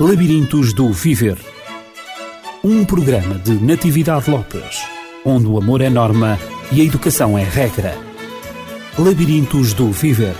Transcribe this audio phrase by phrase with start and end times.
[0.00, 1.36] Labirintos do Viver.
[2.64, 4.82] Um programa de Natividade Lopes,
[5.22, 6.38] onde o amor é norma
[6.72, 7.94] e a educação é regra.
[8.98, 10.34] Labirintos do Viver.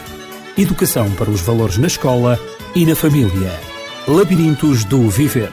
[0.57, 2.41] Educação para os valores na escola
[2.75, 3.53] e na família.
[4.09, 5.53] Labirintos do Viver.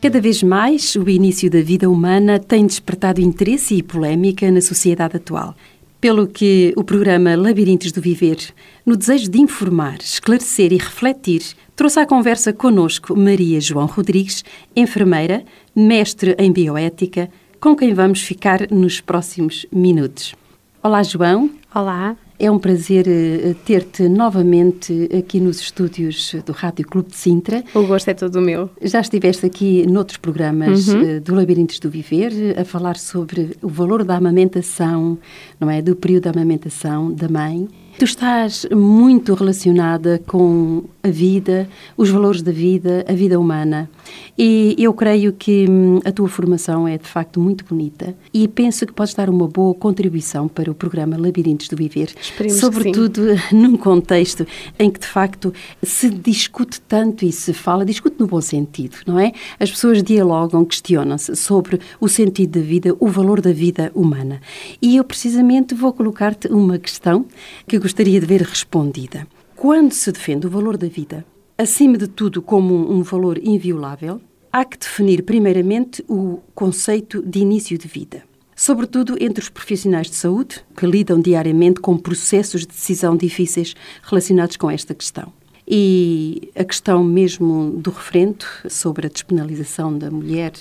[0.00, 5.16] Cada vez mais, o início da vida humana tem despertado interesse e polémica na sociedade
[5.16, 5.56] atual.
[6.02, 8.36] Pelo que o programa Labirintos do Viver,
[8.84, 11.42] no desejo de informar, esclarecer e refletir,
[11.76, 18.68] trouxe à conversa conosco Maria João Rodrigues, enfermeira, mestre em bioética, com quem vamos ficar
[18.68, 20.34] nos próximos minutos.
[20.82, 21.48] Olá, João.
[21.72, 22.16] Olá.
[22.42, 27.62] É um prazer eh, ter-te novamente aqui nos estúdios do Rádio Clube de Sintra.
[27.72, 28.68] O gosto é todo meu.
[28.82, 31.02] Já estiveste aqui noutros programas uhum.
[31.02, 35.16] Eh, do Labirintos do Viver a falar sobre o valor da amamentação,
[35.60, 35.80] não é?
[35.80, 37.68] Do período da amamentação da mãe.
[37.98, 43.88] Tu estás muito relacionada com a vida, os valores da vida, a vida humana.
[44.36, 48.86] E eu creio que hum, a tua formação é de facto muito bonita e penso
[48.86, 52.12] que podes dar uma boa contribuição para o programa Labirintos do Viver.
[52.20, 54.46] Esperemos Sobretudo num contexto
[54.78, 59.18] em que de facto se discute tanto e se fala, discute no bom sentido, não
[59.18, 59.32] é?
[59.60, 64.40] As pessoas dialogam, questionam-se sobre o sentido da vida, o valor da vida humana.
[64.80, 67.26] E eu precisamente vou colocar-te uma questão
[67.66, 69.26] que gostaria de ver respondida.
[69.56, 71.24] Quando se defende o valor da vida,
[71.58, 74.20] acima de tudo como um valor inviolável,
[74.52, 78.22] há que definir primeiramente o conceito de início de vida.
[78.54, 84.56] Sobretudo entre os profissionais de saúde, que lidam diariamente com processos de decisão difíceis relacionados
[84.56, 85.32] com esta questão.
[85.66, 90.52] E a questão mesmo do referendo sobre a despenalização da mulher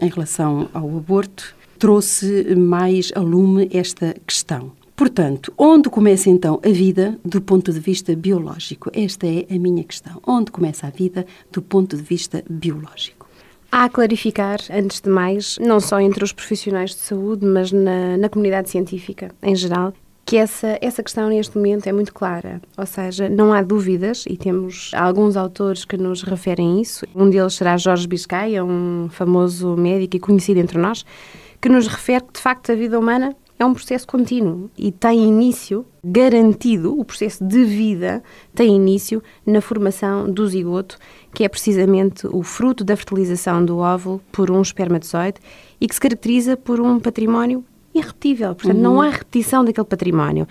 [0.00, 4.83] em relação ao aborto trouxe mais a lume esta questão.
[4.96, 8.90] Portanto, onde começa então a vida do ponto de vista biológico?
[8.92, 10.20] Esta é a minha questão.
[10.24, 13.28] Onde começa a vida do ponto de vista biológico?
[13.72, 18.16] Há a clarificar, antes de mais, não só entre os profissionais de saúde, mas na,
[18.16, 19.92] na comunidade científica em geral,
[20.24, 22.62] que essa, essa questão neste momento é muito clara.
[22.78, 27.04] Ou seja, não há dúvidas, e temos alguns autores que nos referem isso.
[27.12, 31.04] Um deles será Jorge Biscaia, um famoso médico e conhecido entre nós,
[31.60, 35.24] que nos refere que, de facto, a vida humana é um processo contínuo e tem
[35.24, 38.22] início garantido, o processo de vida
[38.54, 40.98] tem início na formação do zigoto,
[41.32, 45.40] que é precisamente o fruto da fertilização do óvulo por um espermatozoide
[45.80, 47.64] e que se caracteriza por um património
[47.94, 48.54] irrepetível.
[48.54, 48.82] Portanto, uhum.
[48.82, 50.48] não há repetição daquele património.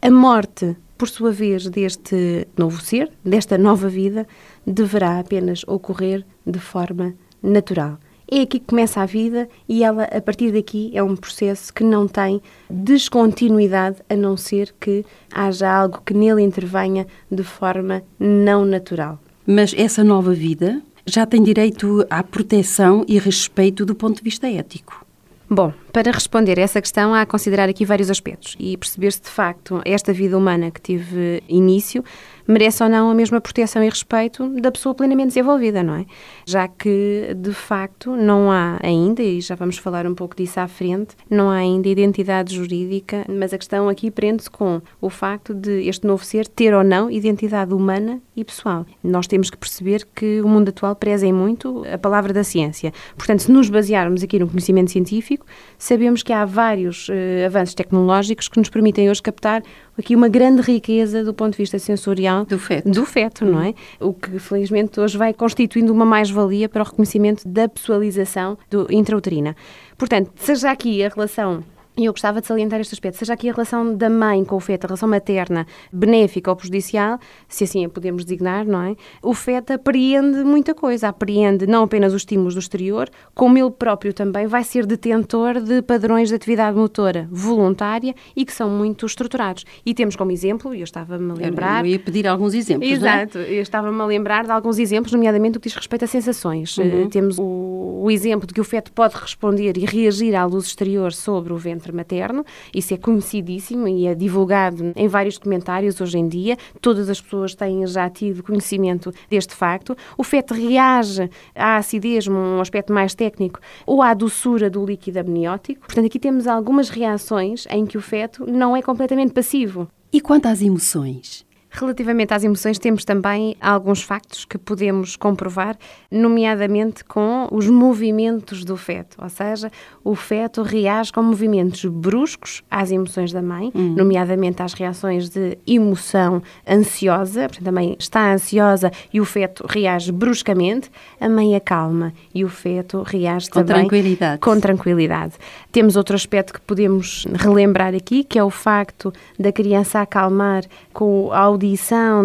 [0.00, 4.26] A morte, por sua vez, deste novo ser, desta nova vida,
[4.64, 7.98] deverá apenas ocorrer de forma natural.
[8.30, 11.84] É aqui que começa a vida e ela, a partir daqui, é um processo que
[11.84, 12.40] não tem
[12.70, 19.18] descontinuidade, a não ser que haja algo que nele intervenha de forma não natural.
[19.46, 24.48] Mas essa nova vida já tem direito à proteção e respeito do ponto de vista
[24.48, 25.04] ético.
[25.50, 29.22] Bom, para responder a essa questão, há a considerar aqui vários aspectos e perceber se
[29.22, 32.02] de facto esta vida humana que tive início
[32.46, 36.06] merece ou não a mesma proteção e respeito da pessoa plenamente desenvolvida, não é?
[36.46, 40.68] Já que, de facto, não há ainda, e já vamos falar um pouco disso à
[40.68, 45.88] frente, não há ainda identidade jurídica, mas a questão aqui prende-se com o facto de
[45.88, 48.84] este novo ser ter ou não identidade humana e pessoal.
[49.02, 52.92] Nós temos que perceber que o mundo atual preza muito a palavra da ciência.
[53.16, 55.46] Portanto, se nos basearmos aqui no conhecimento científico,
[55.84, 57.12] sabemos que há vários uh,
[57.44, 59.62] avanços tecnológicos que nos permitem hoje captar
[59.98, 63.74] aqui uma grande riqueza do ponto de vista sensorial do feto, do feto não é?
[64.00, 69.54] O que felizmente hoje vai constituindo uma mais-valia para o reconhecimento da pessoalização do intrauterina.
[69.98, 71.62] Portanto, seja aqui a relação
[71.96, 74.60] e eu gostava de salientar este aspecto, seja aqui a relação da mãe com o
[74.60, 77.18] feto, a relação materna, benéfica ou prejudicial,
[77.48, 78.96] se assim a podemos designar, não é?
[79.22, 84.12] O feto apreende muita coisa, apreende não apenas os estímulos do exterior, como ele próprio
[84.12, 89.64] também vai ser detentor de padrões de atividade motora voluntária e que são muito estruturados.
[89.86, 91.84] E temos como exemplo, e eu estava-me a lembrar...
[91.84, 92.92] Eu ia pedir alguns exemplos, é?
[92.92, 93.52] Exato, é?
[93.52, 96.76] eu estava-me a lembrar de alguns exemplos, nomeadamente o que diz respeito a sensações.
[96.76, 97.04] Uhum.
[97.04, 100.66] Uh, temos o, o exemplo de que o feto pode responder e reagir à luz
[100.66, 102.44] exterior sobre o ventre ventre materno.
[102.74, 106.56] Isso é conhecidíssimo e é divulgado em vários documentários hoje em dia.
[106.80, 109.96] Todas as pessoas têm já tido conhecimento deste facto.
[110.16, 115.80] O feto reage à acidez, um aspecto mais técnico, ou à doçura do líquido amniótico.
[115.80, 119.88] Portanto, aqui temos algumas reações em que o feto não é completamente passivo.
[120.12, 121.44] E quanto às emoções?
[121.76, 125.76] Relativamente às emoções, temos também alguns factos que podemos comprovar,
[126.08, 129.72] nomeadamente com os movimentos do feto, ou seja,
[130.04, 133.96] o feto reage com movimentos bruscos às emoções da mãe, uhum.
[133.96, 140.12] nomeadamente às reações de emoção ansiosa, portanto, a mãe está ansiosa e o feto reage
[140.12, 140.88] bruscamente,
[141.20, 144.40] a mãe acalma e o feto reage com também tranquilidade.
[144.40, 145.34] com tranquilidade.
[145.72, 150.62] Temos outro aspecto que podemos relembrar aqui, que é o facto da criança acalmar
[150.92, 151.63] com a audição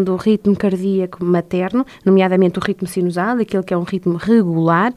[0.04, 4.94] do ritmo cardíaco materno, nomeadamente o ritmo sinusal, aquele que é um ritmo regular,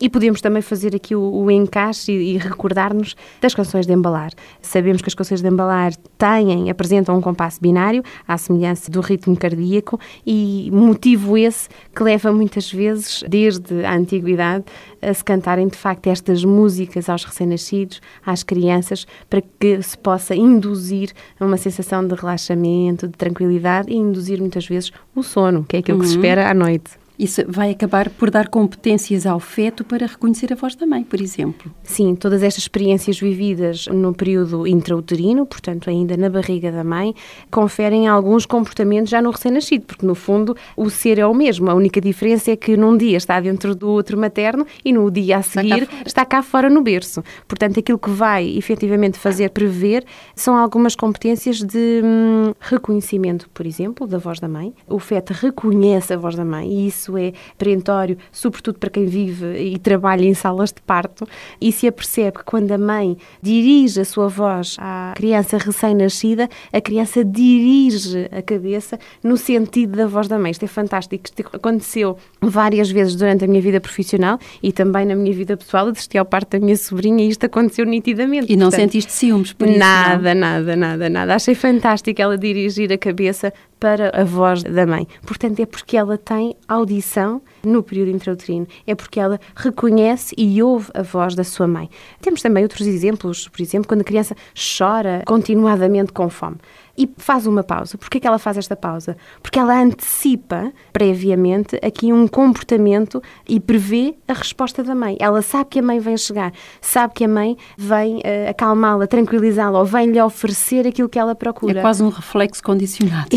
[0.00, 4.30] e podemos também fazer aqui o, o encaixe e, e recordar-nos das canções de embalar.
[4.60, 9.36] Sabemos que as canções de embalar têm, apresentam um compasso binário, à semelhança do ritmo
[9.36, 14.64] cardíaco, e motivo esse que leva muitas vezes, desde a antiguidade,
[15.00, 20.34] a se cantarem de facto estas músicas aos recém-nascidos, às crianças, para que se possa
[20.34, 25.78] induzir uma sensação de relaxamento, de tranquilidade e induzir muitas vezes o sono, que é
[25.78, 26.04] aquilo uhum.
[26.04, 26.22] que se uhum.
[26.22, 27.05] espera à noite.
[27.18, 31.20] Isso vai acabar por dar competências ao feto para reconhecer a voz da mãe, por
[31.20, 31.72] exemplo.
[31.82, 37.14] Sim, todas estas experiências vividas no período intrauterino, portanto, ainda na barriga da mãe,
[37.50, 41.70] conferem alguns comportamentos já no recém-nascido, porque no fundo o ser é o mesmo.
[41.70, 45.38] A única diferença é que num dia está dentro do outro materno e no dia
[45.38, 47.22] a seguir está cá, está cá fora no berço.
[47.48, 50.04] Portanto, aquilo que vai efetivamente fazer prever
[50.34, 54.74] são algumas competências de hum, reconhecimento, por exemplo, da voz da mãe.
[54.86, 59.06] O feto reconhece a voz da mãe e isso isso é perentório, sobretudo para quem
[59.06, 61.26] vive e trabalha em salas de parto,
[61.60, 66.80] e se apercebe que quando a mãe dirige a sua voz à criança recém-nascida, a
[66.80, 70.50] criança dirige a cabeça no sentido da voz da mãe.
[70.50, 71.24] Isto é fantástico.
[71.24, 75.88] Isto aconteceu várias vezes durante a minha vida profissional e também na minha vida pessoal.
[75.88, 78.52] Assisti ao parto da minha sobrinha e isto aconteceu nitidamente.
[78.52, 79.78] E não Portanto, sentiste ciúmes por isso?
[79.78, 81.34] Nada, nada, nada, nada.
[81.34, 85.06] Achei fantástico ela dirigir a cabeça para a voz da mãe.
[85.26, 90.90] Portanto, é porque ela tem audição no período intrauterino, é porque ela reconhece e ouve
[90.94, 91.90] a voz da sua mãe.
[92.20, 96.56] Temos também outros exemplos, por exemplo, quando a criança chora continuadamente com fome
[96.96, 97.98] e faz uma pausa.
[97.98, 99.16] Porquê que ela faz esta pausa?
[99.42, 105.16] Porque ela antecipa previamente aqui um comportamento e prevê a resposta da mãe.
[105.20, 109.78] Ela sabe que a mãe vem chegar, sabe que a mãe vem uh, acalmá-la, tranquilizá-la
[109.78, 111.80] ou vem-lhe oferecer aquilo que ela procura.
[111.80, 113.28] É quase um reflexo condicionado.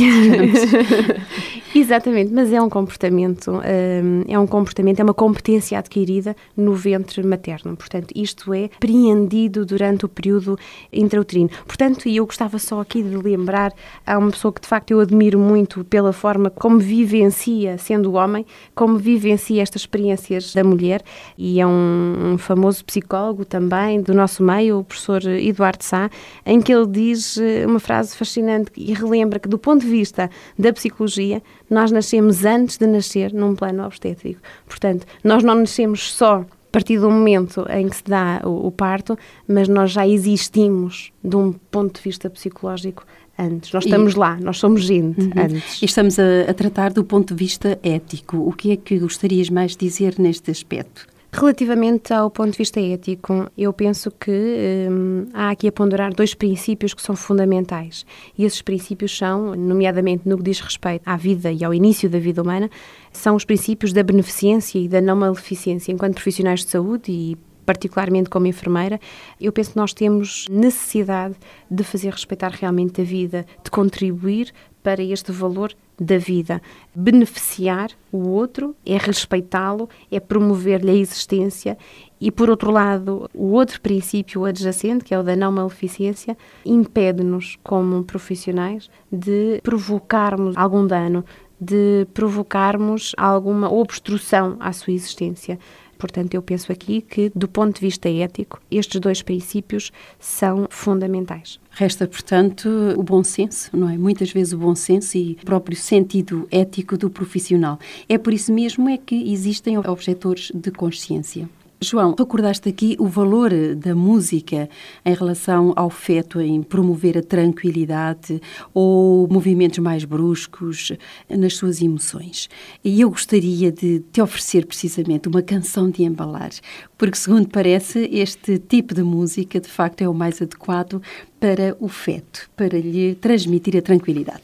[1.74, 6.74] Exatamente, mas é um comportamento, um, eh, é um comportamento, é uma competência adquirida no
[6.74, 7.76] ventre materno.
[7.78, 10.58] Portanto, isto é preendido durante o período
[10.92, 11.50] intrauterino.
[11.68, 13.74] Portanto, e eu gostava só aqui de lembrar lembrar,
[14.06, 18.46] há uma pessoa que de facto eu admiro muito pela forma como vivencia, sendo homem,
[18.76, 21.02] como vivencia estas experiências da mulher,
[21.38, 26.10] e é um, um famoso psicólogo também do nosso meio, o professor Eduardo Sá,
[26.46, 30.30] em que ele diz eh, uma frase fascinante e relembra que, do ponto de vista
[30.58, 34.42] da psicologia, nós nascemos antes de nascer num plano obstétrico.
[34.68, 38.72] Portanto, nós não nascemos só a partir do momento em que se dá o, o,
[38.72, 39.18] parto,
[39.48, 43.04] mas nós já existimos de um ponto de vista psicológico
[43.40, 43.72] antes.
[43.72, 45.32] Nós estamos e, lá, nós somos gente uhum.
[45.36, 45.82] antes.
[45.82, 48.38] E estamos a, a, tratar do ponto de vista ético.
[48.38, 51.08] O que é que gostarias mais de dizer neste aspecto?
[51.32, 56.34] Relativamente ao ponto de vista ético, eu penso que hum, há aqui a ponderar dois
[56.34, 58.04] princípios que são fundamentais.
[58.36, 62.18] E esses princípios são, nomeadamente no que diz respeito à vida e ao início da
[62.18, 62.68] vida humana,
[63.14, 65.92] são os princípios da beneficência e da não maleficência.
[65.92, 67.38] Enquanto profissionais de saúde e
[67.70, 69.00] particularmente como enfermeira,
[69.40, 71.36] eu penso que nós temos necessidade
[71.70, 74.52] de fazer respeitar realmente a vida, de contribuir
[74.82, 76.64] para este valor da vida.
[76.96, 81.78] Beneficiar o outro é respeitá-lo, é promover-lhe a existência
[82.20, 87.56] e, por outro lado, o outro princípio adjacente, que é o da não maleficência, impede-nos,
[87.64, 91.24] como profissionais, de provocarmos algum dano,
[91.62, 95.60] de provocarmos alguma obstrução à sua existência.
[96.00, 101.60] Portanto, eu penso aqui que, do ponto de vista ético, estes dois princípios são fundamentais.
[101.72, 103.98] Resta, portanto, o bom senso, não é?
[103.98, 107.78] Muitas vezes o bom senso e o próprio sentido ético do profissional.
[108.08, 111.50] É por isso mesmo é que existem objetores de consciência.
[111.82, 114.70] João, recordaste aqui o valor da música
[115.06, 118.42] em relação ao feto, em promover a tranquilidade
[118.74, 120.92] ou movimentos mais bruscos
[121.30, 122.50] nas suas emoções.
[122.84, 126.50] E eu gostaria de te oferecer precisamente uma canção de embalar,
[126.98, 131.02] porque, segundo parece, este tipo de música de facto é o mais adequado
[131.40, 134.42] para o feto, para lhe transmitir a tranquilidade.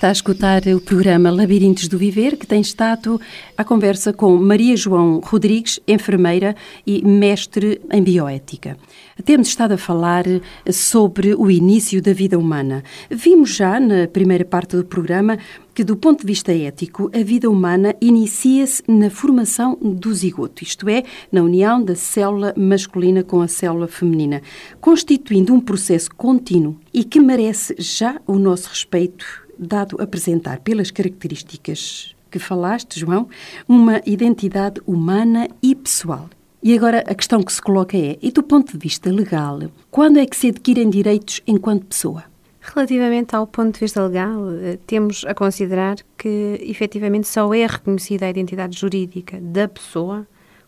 [0.00, 3.20] Está a escutar o programa Labirintos do Viver, que tem estado
[3.54, 8.78] à conversa com Maria João Rodrigues, enfermeira e mestre em bioética.
[9.26, 10.24] Temos estado a falar
[10.72, 12.82] sobre o início da vida humana.
[13.10, 15.36] Vimos já na primeira parte do programa
[15.74, 20.88] que, do ponto de vista ético, a vida humana inicia-se na formação do zigoto, isto
[20.88, 24.40] é, na união da célula masculina com a célula feminina,
[24.80, 32.14] constituindo um processo contínuo e que merece já o nosso respeito dado apresentar pelas características
[32.30, 33.28] que falaste, João,
[33.68, 36.30] uma identidade humana e pessoal.
[36.62, 40.18] E agora a questão que se coloca é: e do ponto de vista legal, quando
[40.18, 42.24] é que se adquirem direitos enquanto pessoa?
[42.60, 48.26] Relativamente ao ponto de vista legal, eh, temos a considerar que efetivamente só é reconhecida
[48.26, 50.26] a identidade jurídica da pessoa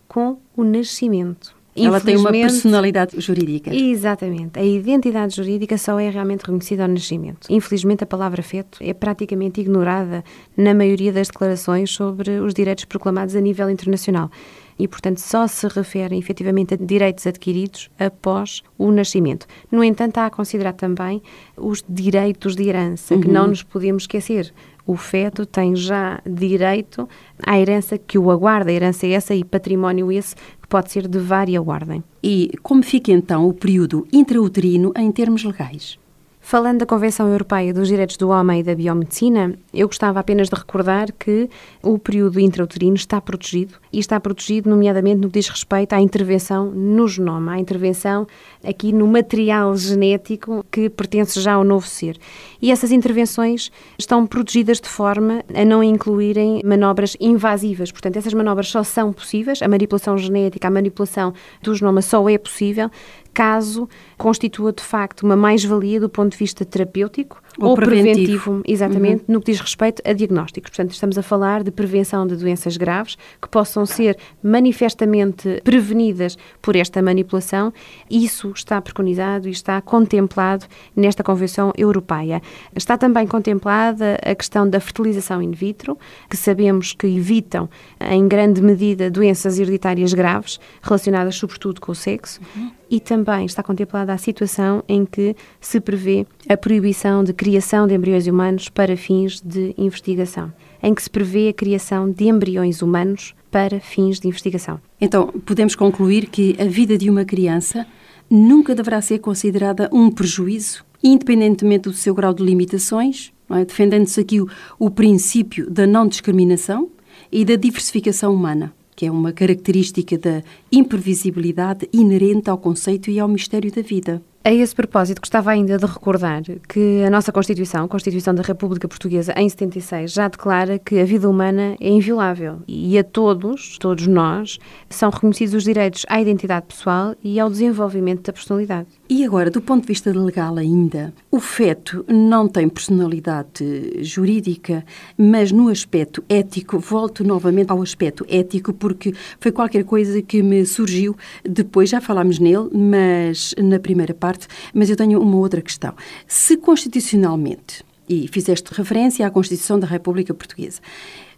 [0.09, 1.55] com o nascimento.
[1.75, 3.75] Ela tem uma personalidade jurídica.
[3.75, 4.59] Exatamente.
[4.59, 7.47] A identidade jurídica só é realmente reconhecida ao nascimento.
[7.49, 10.23] Infelizmente, a palavra feto é praticamente ignorada
[10.57, 14.31] na maioria das declarações sobre os direitos proclamados a nível internacional.
[14.79, 19.47] E, portanto, só se referem efetivamente a direitos adquiridos após o nascimento.
[19.71, 21.23] No entanto, há a considerar também
[21.57, 23.21] os direitos de herança, uhum.
[23.21, 24.53] que não nos podemos esquecer
[24.87, 27.09] o feto tem já direito
[27.43, 30.35] à herança que o aguarda, a herança é essa e património esse
[30.73, 32.03] pode ser de vária ordem.
[32.23, 35.99] E como fica então o período intrauterino em termos legais?
[36.45, 40.57] Falando da Convenção Europeia dos Direitos do Homem e da Biomedicina, eu gostava apenas de
[40.57, 41.49] recordar que
[41.81, 46.67] o período intrauterino está protegido e está protegido, nomeadamente, no que diz respeito à intervenção
[46.67, 48.27] no genoma, à intervenção
[48.63, 52.19] aqui no material genético que pertence já ao novo ser.
[52.61, 57.93] E essas intervenções estão protegidas de forma a não incluírem manobras invasivas.
[57.93, 61.33] Portanto, essas manobras só são possíveis, a manipulação genética, a manipulação
[61.63, 62.91] do genoma só é possível
[63.33, 68.15] caso constitua de facto uma mais-valia do ponto de vista terapêutico ou, ou preventivo.
[68.15, 69.35] preventivo, exatamente, uhum.
[69.35, 70.71] no que diz respeito a diagnósticos.
[70.71, 76.77] Portanto, estamos a falar de prevenção de doenças graves que possam ser manifestamente prevenidas por
[76.77, 77.73] esta manipulação.
[78.11, 82.43] Isso está preconizado e está contemplado nesta Convenção Europeia.
[82.75, 87.69] Está também contemplada a questão da fertilização in vitro, que sabemos que evitam,
[88.01, 92.41] em grande medida, doenças hereditárias graves, relacionadas sobretudo com o sexo.
[92.57, 92.71] Uhum.
[92.91, 97.95] E também está contemplada a situação em que se prevê a proibição de criação de
[97.97, 103.35] embriões humanos para fins de investigação, em que se prevê a criação de embriões humanos
[103.51, 104.81] para fins de investigação.
[105.01, 107.85] Então, podemos concluir que a vida de uma criança
[108.31, 113.65] nunca deverá ser considerada um prejuízo, independentemente do seu grau de limitações, é?
[113.65, 114.47] defendendo-se aqui o,
[114.79, 116.91] o princípio da não discriminação
[117.33, 123.27] e da diversificação humana que é uma característica da imprevisibilidade inerente ao conceito e ao
[123.27, 124.23] mistério da vida.
[124.45, 128.89] A esse propósito, gostava ainda de recordar que a nossa Constituição, a Constituição da República
[128.89, 134.09] Portuguesa, em 76, já declara que a vida humana é inviolável e a todos, todos
[134.09, 134.59] nós,
[134.91, 138.89] são reconhecidos os direitos à identidade pessoal e ao desenvolvimento da personalidade.
[139.15, 144.87] E agora, do ponto de vista legal ainda, o feto não tem personalidade jurídica,
[145.19, 150.65] mas no aspecto ético, volto novamente ao aspecto ético, porque foi qualquer coisa que me
[150.65, 151.15] surgiu
[151.45, 155.93] depois, já falámos nele, mas na primeira parte mas eu tenho uma outra questão.
[156.27, 160.81] Se constitucionalmente, e fizeste referência à Constituição da República Portuguesa,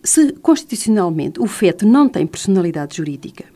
[0.00, 3.46] se constitucionalmente o feto não tem personalidade jurídica,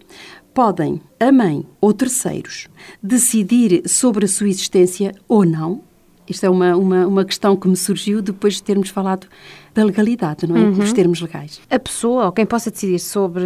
[0.59, 2.67] podem a mãe ou terceiros
[3.00, 5.83] decidir sobre a sua existência ou não?
[6.29, 9.29] Isto é uma, uma, uma questão que me surgiu depois de termos falado
[9.73, 10.61] da legalidade, não é?
[10.62, 10.81] Uhum.
[10.81, 11.61] Os termos legais.
[11.71, 13.45] A pessoa, ou quem possa decidir sobre,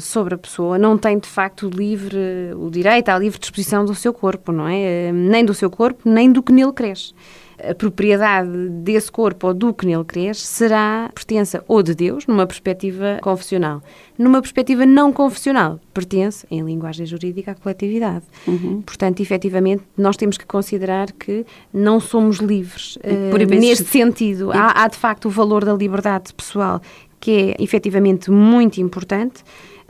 [0.00, 2.18] sobre a pessoa, não tem de facto livre,
[2.56, 5.12] o direito à livre disposição do seu corpo, não é?
[5.12, 7.14] Nem do seu corpo, nem do que nele cresce
[7.62, 12.46] a propriedade desse corpo ou do que nele cresce será pertença ou de Deus, numa
[12.46, 13.82] perspectiva confessional.
[14.18, 18.24] Numa perspectiva não confessional, pertence, em linguagem jurídica, à coletividade.
[18.46, 18.82] Uhum.
[18.82, 22.96] Portanto, efetivamente, nós temos que considerar que não somos livres.
[22.96, 26.80] Uh, neste sentido, há, há de facto o valor da liberdade pessoal,
[27.18, 29.42] que é efetivamente muito importante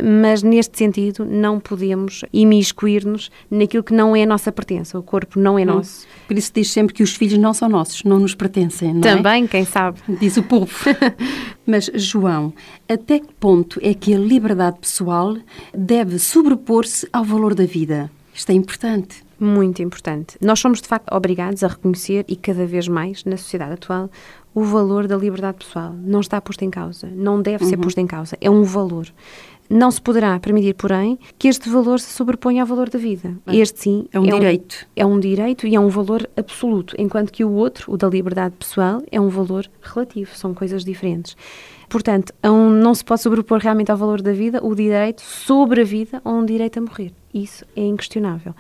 [0.02, 4.98] mas neste sentido não podemos imiscuir-nos naquilo que não é a nossa pertença.
[4.98, 5.66] O corpo não é hum.
[5.66, 6.06] nosso.
[6.26, 9.16] Por isso diz sempre que os filhos não são nossos, não nos pertencem, não é?
[9.16, 9.48] Também, é?
[9.48, 10.00] quem sabe.
[10.20, 10.72] Diz o povo.
[11.66, 12.52] mas, João,
[12.88, 15.36] até que ponto é que a liberdade pessoal
[15.72, 18.10] deve sobrepor-se ao valor da vida?
[18.34, 19.24] Isto é importante.
[19.38, 20.36] Muito importante.
[20.40, 24.10] Nós somos, de facto, obrigados a reconhecer, e cada vez mais na sociedade atual,
[24.54, 25.92] o valor da liberdade pessoal.
[25.92, 27.70] Não está posto em causa, não deve uhum.
[27.70, 29.08] ser posto em causa, é um valor.
[29.68, 33.34] Não se poderá permitir, porém, que este valor se sobreponha ao valor da vida.
[33.46, 34.74] Este, sim, é um é direito.
[34.74, 38.08] Um, é um direito e é um valor absoluto, enquanto que o outro, o da
[38.08, 41.36] liberdade pessoal, é um valor relativo, são coisas diferentes.
[41.88, 45.84] Portanto, um, não se pode sobrepor realmente ao valor da vida o direito sobre a
[45.84, 47.12] vida ou um direito a morrer.
[47.32, 48.54] Isso é inquestionável.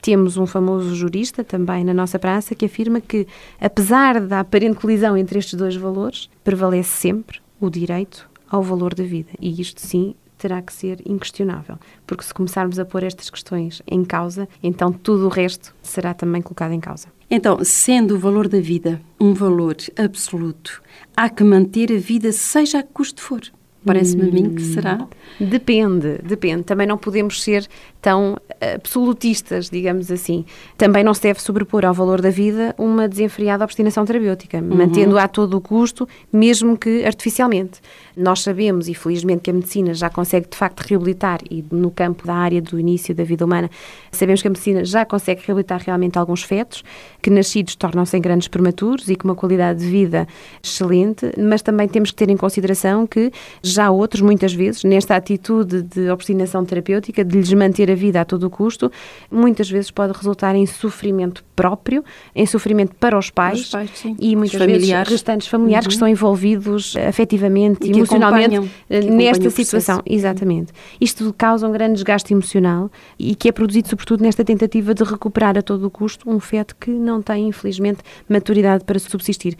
[0.00, 3.26] Temos um famoso jurista também na nossa praça que afirma que,
[3.60, 9.04] apesar da aparente colisão entre estes dois valores, prevalece sempre o direito ao valor da
[9.04, 9.30] vida.
[9.40, 14.04] E isto sim terá que ser inquestionável, porque se começarmos a pôr estas questões em
[14.04, 17.08] causa, então tudo o resto será também colocado em causa.
[17.30, 20.82] Então, sendo o valor da vida um valor absoluto,
[21.16, 23.40] há que manter a vida seja a que custo for.
[23.84, 25.06] Parece-me a mim que será.
[25.38, 26.64] Depende, depende.
[26.64, 27.68] Também não podemos ser
[28.06, 30.44] tão absolutistas, digamos assim.
[30.78, 34.76] Também não se deve sobrepor ao valor da vida uma desenfreada obstinação terapêutica, uhum.
[34.76, 37.80] mantendo-a a todo o custo, mesmo que artificialmente.
[38.16, 42.24] Nós sabemos, e felizmente, que a medicina já consegue de facto reabilitar, e no campo
[42.24, 43.68] da área do início da vida humana,
[44.12, 46.84] sabemos que a medicina já consegue reabilitar realmente alguns fetos,
[47.20, 50.28] que nascidos tornam-se em grandes prematuros e com uma qualidade de vida
[50.62, 55.82] excelente, mas também temos que ter em consideração que já outros, muitas vezes, nesta atitude
[55.82, 58.90] de obstinação terapêutica, de lhes manter a vida a todo o custo,
[59.30, 62.04] muitas vezes pode resultar em sofrimento próprio,
[62.34, 64.88] em sofrimento para os pais, os pais e muitas familiares.
[64.88, 65.88] vezes restantes familiares uhum.
[65.88, 70.02] que estão envolvidos afetivamente e, emocionalmente eh, nesta situação.
[70.04, 70.72] Exatamente.
[71.00, 75.56] Isto causa um grande desgaste emocional e que é produzido sobretudo nesta tentativa de recuperar
[75.56, 79.56] a todo o custo um feto que não tem, infelizmente, maturidade para subsistir.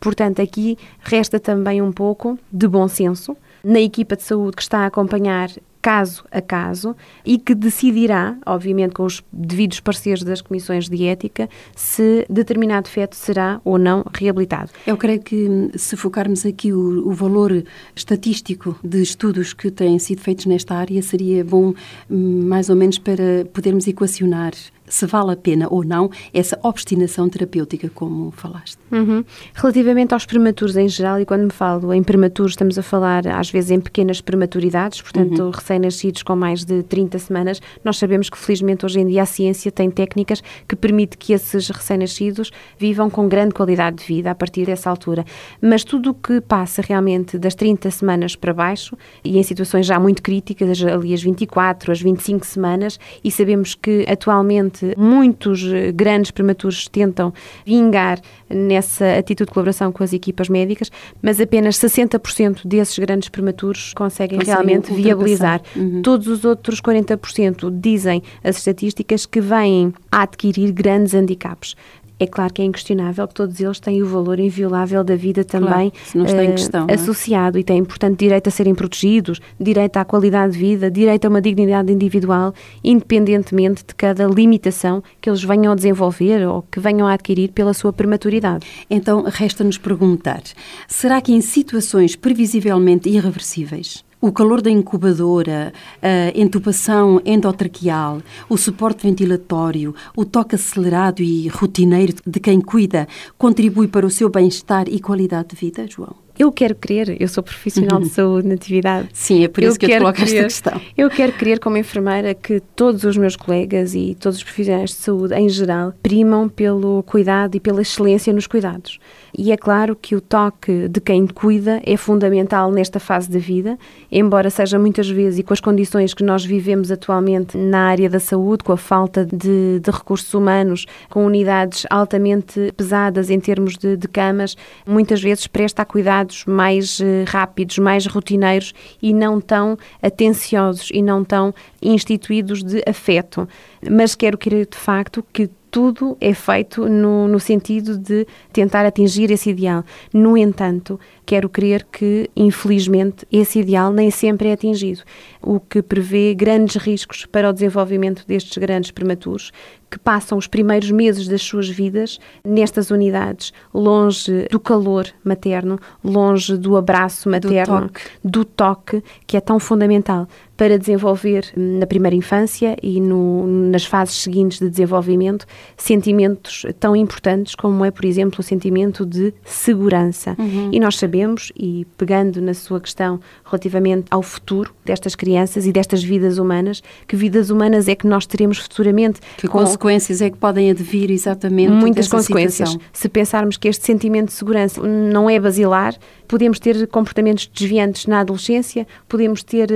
[0.00, 4.80] Portanto, aqui resta também um pouco de bom senso na equipa de saúde que está
[4.80, 5.48] a acompanhar
[5.84, 11.46] caso a caso e que decidirá, obviamente com os devidos parceiros das comissões de ética,
[11.76, 14.70] se determinado feto será ou não reabilitado.
[14.86, 17.62] Eu creio que hum, se focarmos aqui o, o valor
[17.94, 21.74] estatístico de estudos que têm sido feitos nesta área, seria bom
[22.10, 24.54] hum, mais ou menos para podermos equacionar
[24.86, 28.78] se vale a pena ou não essa obstinação terapêutica, como falaste.
[28.90, 29.24] Uhum.
[29.54, 33.50] Relativamente aos prematuros em geral, e quando me falo em prematuros, estamos a falar às
[33.50, 35.50] vezes em pequenas prematuridades, portanto, uhum.
[35.50, 39.70] recém-nascidos com mais de 30 semanas, nós sabemos que felizmente hoje em dia a ciência
[39.72, 44.66] tem técnicas que permite que esses recém-nascidos vivam com grande qualidade de vida a partir
[44.66, 45.24] dessa altura.
[45.60, 49.98] Mas tudo o que passa realmente das 30 semanas para baixo, e em situações já
[49.98, 56.30] muito críticas, ali as 24, as 25 semanas, e sabemos que atualmente muitos eh, grandes
[56.30, 57.32] prematuros tentam
[57.64, 60.90] vingar nessa atitude de colaboração com as equipas médicas,
[61.22, 65.60] mas apenas 60% desses grandes prematuros conseguem realmente viabilizar.
[65.74, 66.02] Uhum.
[66.02, 71.74] Todos os outros 40% dizem as estatísticas que vêm a adquirir grandes handicaps.
[72.18, 75.92] É claro que é inquestionável que todos eles têm o valor inviolável da vida também
[76.12, 76.94] claro, uh, questão, é?
[76.94, 77.60] associado é?
[77.60, 81.40] e têm, portanto, direito a serem protegidos, direito à qualidade de vida, direito a uma
[81.40, 87.14] dignidade individual, independentemente de cada limitação que eles venham a desenvolver ou que venham a
[87.14, 88.64] adquirir pela sua prematuridade.
[88.88, 90.42] Então, resta-nos perguntar:
[90.86, 99.06] será que em situações previsivelmente irreversíveis o calor da incubadora, a intubação endotraqueal, o suporte
[99.06, 103.06] ventilatório, o toque acelerado e rotineiro de quem cuida
[103.36, 106.16] contribui para o seu bem-estar e qualidade de vida, João?
[106.38, 109.08] Eu quero crer, eu sou profissional de saúde na atividade.
[109.12, 110.80] Sim, é por isso eu que eu te coloco esta questão.
[110.96, 114.96] Eu quero crer, como enfermeira, que todos os meus colegas e todos os profissionais de
[114.96, 118.98] saúde, em geral, primam pelo cuidado e pela excelência nos cuidados.
[119.36, 123.76] E é claro que o toque de quem cuida é fundamental nesta fase da vida,
[124.10, 128.20] embora seja muitas vezes, e com as condições que nós vivemos atualmente na área da
[128.20, 133.96] saúde, com a falta de, de recursos humanos, com unidades altamente pesadas em termos de,
[133.96, 139.76] de camas, muitas vezes presta a cuidados mais uh, rápidos, mais rotineiros e não tão
[140.00, 143.48] atenciosos e não tão instituídos de afeto.
[143.90, 149.32] Mas quero querer de facto que tudo é feito no, no sentido de tentar atingir
[149.32, 149.82] esse ideal.
[150.12, 155.02] No entanto, quero crer que, infelizmente, esse ideal nem sempre é atingido,
[155.42, 159.50] o que prevê grandes riscos para o desenvolvimento destes grandes prematuros,
[159.94, 166.56] que passam os primeiros meses das suas vidas nestas unidades, longe do calor materno, longe
[166.56, 172.14] do abraço materno, do toque, do toque que é tão fundamental para desenvolver na primeira
[172.14, 178.40] infância e no, nas fases seguintes de desenvolvimento sentimentos tão importantes como é, por exemplo,
[178.40, 180.36] o sentimento de segurança.
[180.38, 180.70] Uhum.
[180.72, 181.13] E nós sabemos,
[181.56, 187.16] e pegando na sua questão relativamente ao futuro destas crianças e destas vidas humanas, que
[187.16, 191.70] vidas humanas é que nós teremos futuramente que com, consequências é que podem advir exatamente
[191.70, 192.70] Muitas consequências.
[192.70, 192.90] Situação.
[192.92, 195.94] Se pensarmos que este sentimento de segurança não é basilar,
[196.26, 199.70] podemos ter comportamentos desviantes na adolescência, podemos ter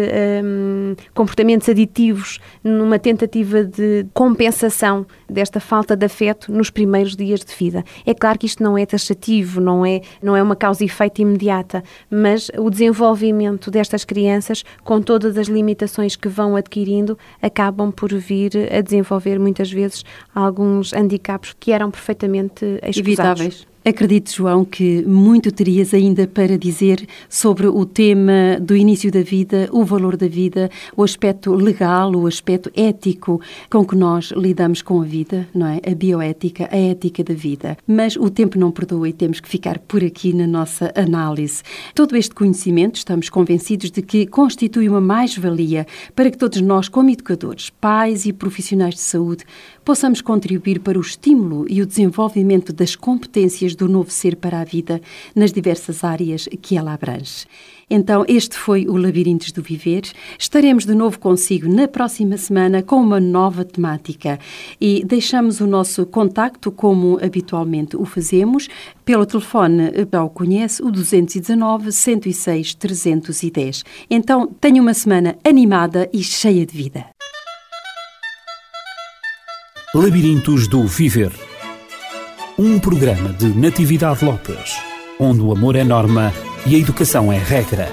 [0.45, 7.55] um, comportamentos aditivos numa tentativa de compensação desta falta de afeto nos primeiros dias de
[7.55, 7.85] vida.
[8.07, 11.21] É claro que isto não é taxativo, não é, não é uma causa e efeito
[11.21, 18.13] imediata, mas o desenvolvimento destas crianças, com todas as limitações que vão adquirindo, acabam por
[18.15, 23.67] vir a desenvolver muitas vezes alguns handicaps que eram perfeitamente evitáveis.
[23.89, 29.67] Acredito, João, que muito terias ainda para dizer sobre o tema do início da vida,
[29.73, 35.01] o valor da vida, o aspecto legal, o aspecto ético com que nós lidamos com
[35.01, 35.81] a vida, não é?
[35.91, 37.79] A bioética, a ética da vida.
[37.87, 41.63] Mas o tempo não perdoa e temos que ficar por aqui na nossa análise.
[41.95, 47.09] Todo este conhecimento, estamos convencidos de que constitui uma mais-valia para que todos nós, como
[47.09, 49.47] educadores, pais e profissionais de saúde,
[49.83, 54.65] possamos contribuir para o estímulo e o desenvolvimento das competências do novo ser para a
[54.65, 55.01] vida
[55.35, 57.47] nas diversas áreas que ela abrange.
[57.91, 60.03] Então, este foi o Labirintos do Viver.
[60.39, 64.39] Estaremos de novo consigo na próxima semana com uma nova temática
[64.79, 68.69] e deixamos o nosso contacto como habitualmente o fazemos
[69.05, 73.85] pelo telefone, já o conhece, o 219 106 310.
[74.11, 77.07] Então, tenha uma semana animada e cheia de vida.
[79.95, 81.48] Labirintos do Viver.
[82.61, 84.79] Um programa de Natividade Lopes,
[85.21, 86.33] onde o amor é norma
[86.67, 87.89] e a educação é regra.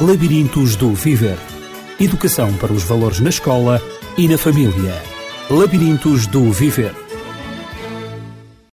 [0.00, 1.36] Labirintos do Viver.
[1.98, 3.82] Educação para os valores na escola
[4.16, 5.02] e na família.
[5.50, 7.05] Labirintos do Viver.